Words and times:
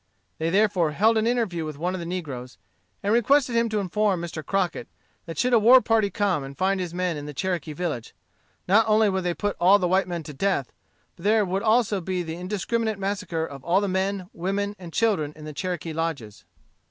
They 0.39 0.49
therefore 0.49 0.93
held 0.93 1.15
an 1.19 1.27
interview 1.27 1.63
with 1.63 1.77
one 1.77 1.93
of 1.93 1.99
the 1.99 2.07
negroes, 2.07 2.57
and 3.03 3.13
requested 3.13 3.55
him 3.55 3.69
to 3.69 3.77
inform 3.77 4.19
Mr. 4.19 4.43
Crockett 4.43 4.87
that 5.27 5.37
should 5.37 5.53
a 5.53 5.59
war 5.59 5.79
party 5.79 6.09
come 6.09 6.43
and 6.43 6.57
find 6.57 6.79
his 6.79 6.91
men 6.91 7.17
in 7.17 7.27
the 7.27 7.35
Cherokee 7.35 7.71
village, 7.73 8.15
not 8.67 8.87
only 8.89 9.11
would 9.11 9.23
they 9.23 9.35
put 9.35 9.55
all 9.59 9.77
the 9.77 9.87
white 9.87 10.07
men 10.07 10.23
to 10.23 10.33
death, 10.33 10.71
but 11.15 11.25
there 11.25 11.45
would 11.45 11.59
be 11.59 11.65
also 11.65 11.99
the 11.99 12.35
indiscriminate 12.35 12.97
massacre 12.97 13.45
of 13.45 13.63
all 13.63 13.79
the 13.79 13.87
men, 13.87 14.27
women, 14.33 14.75
and 14.79 14.91
children 14.91 15.33
in 15.35 15.45
the 15.45 15.53
Cherokee 15.53 15.93
lodges. 15.93 16.45